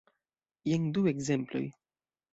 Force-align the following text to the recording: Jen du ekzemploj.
Jen 0.69 0.89
du 0.95 1.05
ekzemploj. 1.13 1.65